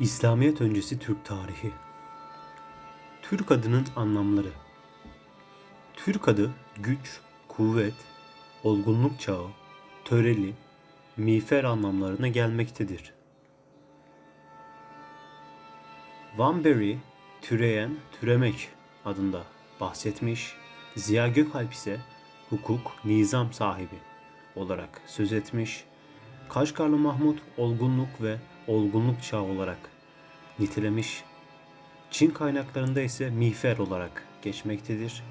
İslamiyet 0.00 0.60
öncesi 0.60 0.98
Türk 0.98 1.24
tarihi. 1.24 1.72
Türk 3.22 3.50
adının 3.50 3.86
anlamları. 3.96 4.50
Türk 5.94 6.28
adı 6.28 6.54
güç, 6.76 7.20
kuvvet, 7.48 7.94
olgunluk 8.64 9.20
çağı, 9.20 9.46
töreli, 10.04 10.54
miğfer 11.16 11.64
anlamlarına 11.64 12.28
gelmektedir. 12.28 13.12
Van 16.36 16.64
Berry, 16.64 16.98
türeyen, 17.42 17.96
türemek 18.20 18.68
adında 19.04 19.42
bahsetmiş. 19.80 20.52
Ziya 20.96 21.28
Gökalp 21.28 21.72
ise 21.72 22.00
hukuk, 22.50 22.92
nizam 23.04 23.52
sahibi 23.52 23.98
olarak 24.56 25.00
söz 25.06 25.32
etmiş. 25.32 25.84
Kaşgarlı 26.48 26.96
Mahmut 26.96 27.38
olgunluk 27.56 28.22
ve 28.22 28.38
olgunluk 28.68 29.22
çağı 29.22 29.42
olarak 29.42 29.78
nitelemiş. 30.58 31.24
Çin 32.10 32.30
kaynaklarında 32.30 33.00
ise 33.00 33.30
miğfer 33.30 33.78
olarak 33.78 34.24
geçmektedir. 34.42 35.22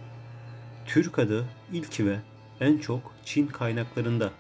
Türk 0.86 1.20
adı 1.20 1.46
ilk 1.74 2.00
ve 2.00 2.18
en 2.60 2.78
çok 2.78 3.14
Çin 3.26 3.48
kaynaklarında 3.48 4.32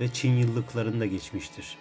ve 0.00 0.08
Çin 0.12 0.32
yıllıklarında 0.32 1.06
geçmiştir. 1.06 1.78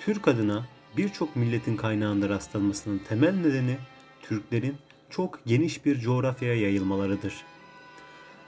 Türk 0.00 0.28
adına 0.28 0.66
birçok 0.96 1.36
milletin 1.36 1.76
kaynağında 1.76 2.28
rastlanmasının 2.28 2.98
temel 2.98 3.34
nedeni 3.34 3.76
Türklerin 4.22 4.76
çok 5.10 5.46
geniş 5.46 5.84
bir 5.86 6.00
coğrafyaya 6.00 6.60
yayılmalarıdır. 6.60 7.34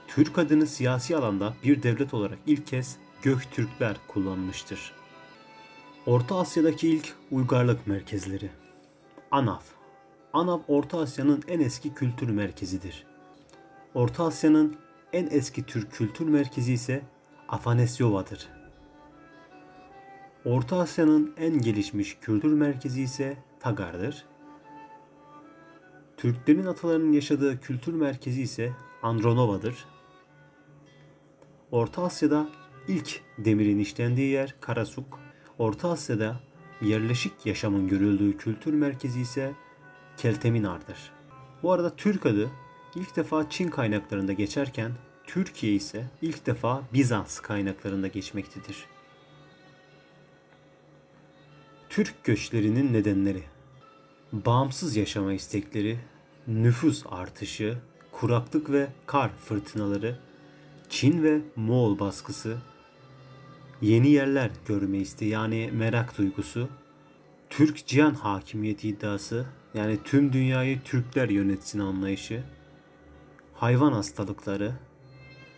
Türk 0.07 0.37
adını 0.37 0.67
siyasi 0.67 1.17
alanda 1.17 1.53
bir 1.63 1.83
devlet 1.83 2.13
olarak 2.13 2.37
ilk 2.47 2.67
kez 2.67 2.97
Göktürkler 3.23 3.97
kullanmıştır. 4.07 4.91
Orta 6.05 6.35
Asya'daki 6.39 6.89
ilk 6.89 7.15
uygarlık 7.31 7.87
merkezleri. 7.87 8.49
ANAF. 9.31 9.63
ANAF 10.33 10.61
Orta 10.67 10.99
Asya'nın 10.99 11.43
en 11.47 11.59
eski 11.59 11.93
kültür 11.93 12.29
merkezidir. 12.29 13.05
Orta 13.93 14.25
Asya'nın 14.25 14.75
en 15.13 15.27
eski 15.31 15.63
Türk 15.63 15.91
kültür 15.91 16.27
merkezi 16.27 16.73
ise 16.73 17.01
Afanesyova'dır. 17.49 18.49
Orta 20.45 20.79
Asya'nın 20.79 21.33
en 21.37 21.61
gelişmiş 21.61 22.17
kültür 22.21 22.53
merkezi 22.53 23.01
ise 23.01 23.37
Tagar'dır. 23.59 24.25
Türklerin 26.17 26.65
atalarının 26.65 27.11
yaşadığı 27.11 27.59
kültür 27.59 27.93
merkezi 27.93 28.41
ise 28.41 28.73
Andronova'dır. 29.01 29.85
Orta 31.71 32.03
Asya'da 32.03 32.49
ilk 32.87 33.21
demirin 33.37 33.79
işlendiği 33.79 34.29
yer 34.29 34.55
Karasuk. 34.61 35.24
Orta 35.59 35.89
Asya'da 35.89 36.39
yerleşik 36.81 37.45
yaşamın 37.45 37.87
görüldüğü 37.87 38.37
kültür 38.37 38.73
merkezi 38.73 39.21
ise 39.21 39.53
Kelteminar'dır. 40.17 41.11
Bu 41.63 41.71
arada 41.71 41.95
Türk 41.95 42.25
adı 42.25 42.49
ilk 42.95 43.15
defa 43.15 43.49
Çin 43.49 43.69
kaynaklarında 43.69 44.33
geçerken 44.33 44.91
Türkiye 45.27 45.73
ise 45.73 46.05
ilk 46.21 46.45
defa 46.45 46.81
Bizans 46.93 47.39
kaynaklarında 47.39 48.07
geçmektedir. 48.07 48.85
Türk 51.89 52.23
göçlerinin 52.23 52.93
nedenleri 52.93 53.43
Bağımsız 54.33 54.95
yaşama 54.95 55.33
istekleri, 55.33 55.99
nüfus 56.47 57.03
artışı, 57.09 57.77
kuraklık 58.11 58.71
ve 58.71 58.87
kar 59.05 59.31
fırtınaları, 59.37 60.19
Çin 60.89 61.23
ve 61.23 61.41
Moğol 61.55 61.99
baskısı, 61.99 62.57
yeni 63.81 64.09
yerler 64.09 64.51
görme 64.67 64.97
isteği 64.97 65.29
yani 65.29 65.69
merak 65.73 66.17
duygusu, 66.17 66.69
Türk 67.49 67.87
cihan 67.87 68.13
hakimiyeti 68.13 68.89
iddiası 68.89 69.45
yani 69.73 69.97
tüm 70.03 70.33
dünyayı 70.33 70.81
Türkler 70.81 71.29
yönetsin 71.29 71.79
anlayışı, 71.79 72.43
hayvan 73.53 73.91
hastalıkları, 73.91 74.71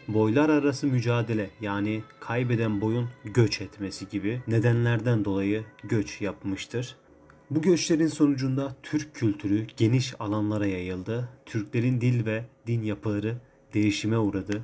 boylar 0.08 0.50
arası 0.50 0.88
mücadele 0.88 1.50
yani 1.62 2.04
kaybeden 2.20 2.82
boyun 2.82 3.10
göç 3.24 3.62
etmesi 3.62 4.10
gibi 4.10 4.42
nedenlerden 4.48 5.26
dolayı 5.26 5.64
göç 5.84 6.22
yapmıştır. 6.22 6.96
Bu 7.50 7.62
göçlerin 7.62 8.08
sonucunda 8.08 8.76
Türk 8.84 9.16
kültürü 9.16 9.68
geniş 9.78 10.14
alanlara 10.20 10.66
yayıldı. 10.66 11.30
Türklerin 11.46 12.02
dil 12.02 12.26
ve 12.26 12.46
din 12.68 12.82
yapıları 12.82 13.38
değişime 13.74 14.18
uğradı. 14.18 14.62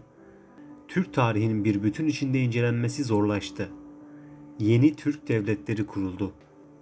Türk 0.88 1.14
tarihinin 1.14 1.66
bir 1.66 1.84
bütün 1.84 2.08
içinde 2.08 2.40
incelenmesi 2.40 3.04
zorlaştı. 3.04 3.70
Yeni 4.60 4.96
Türk 4.96 5.28
devletleri 5.28 5.86
kuruldu. 5.86 6.34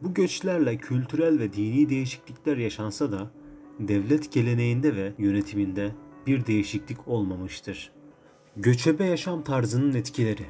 Bu 0.01 0.13
göçlerle 0.13 0.77
kültürel 0.77 1.39
ve 1.39 1.53
dini 1.53 1.89
değişiklikler 1.89 2.57
yaşansa 2.57 3.11
da 3.11 3.31
devlet 3.79 4.31
geleneğinde 4.31 4.95
ve 4.95 5.13
yönetiminde 5.17 5.91
bir 6.27 6.45
değişiklik 6.45 7.07
olmamıştır. 7.07 7.91
Göçebe 8.57 9.05
yaşam 9.05 9.43
tarzının 9.43 9.93
etkileri. 9.93 10.45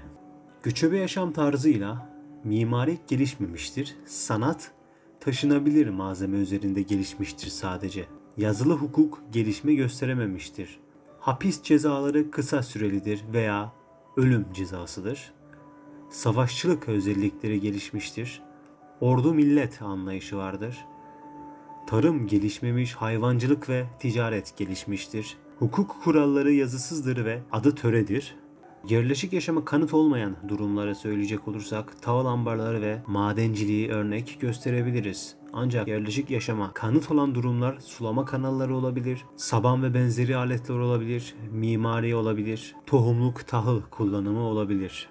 Göçebe 0.64 0.98
yaşam 0.98 1.34
tarzıyla 1.34 2.10
mimari 2.44 2.98
gelişmemiştir. 3.08 3.96
Sanat 4.06 4.72
taşınabilir 5.20 5.90
malzeme 5.90 6.38
üzerinde 6.38 6.82
gelişmiştir 6.82 7.48
sadece. 7.48 8.06
Yazılı 8.38 8.74
hukuk 8.74 9.24
gelişme 9.32 9.74
gösterememiştir. 9.74 10.80
Hapis 11.22 11.64
cezaları 11.64 12.32
kısa 12.32 12.64
sürelidir 12.64 13.24
veya 13.34 13.74
ölüm 14.18 14.46
cezasıdır. 14.54 15.34
Savaşçılık 16.10 16.90
özellikleri 16.90 17.60
gelişmiştir. 17.60 18.42
Ordu 19.02 19.34
millet 19.34 19.82
anlayışı 19.82 20.38
vardır. 20.38 20.86
Tarım 21.88 22.28
gelişmemiş, 22.28 22.94
hayvancılık 22.94 23.70
ve 23.70 23.86
ticaret 24.00 24.58
gelişmiştir. 24.58 25.38
Hukuk 25.60 25.96
kuralları 26.04 26.52
yazısızdır 26.52 27.26
ve 27.26 27.42
adı 27.52 27.76
töredir. 27.76 28.36
Yerleşik 28.90 29.34
yaşama 29.34 29.66
kanıt 29.66 29.94
olmayan 29.94 30.36
durumları 30.48 30.96
söyleyecek 30.96 31.48
olursak 31.48 32.02
taval 32.02 32.26
ambarları 32.26 32.82
ve 32.82 33.02
madenciliği 33.08 33.92
örnek 33.92 34.38
gösterebiliriz. 34.40 35.41
Ancak 35.54 35.88
yerleşik 35.88 36.30
yaşama 36.30 36.74
kanıt 36.74 37.12
olan 37.12 37.36
durumlar 37.36 37.80
sulama 37.80 38.26
kanalları 38.26 38.76
olabilir, 38.76 39.26
saban 39.36 39.84
ve 39.84 39.94
benzeri 39.94 40.38
aletler 40.38 40.76
olabilir, 40.76 41.36
mimari 41.52 42.16
olabilir, 42.16 42.76
tohumluk 42.86 43.48
tahıl 43.48 43.82
kullanımı 43.82 44.42
olabilir. 44.42 45.10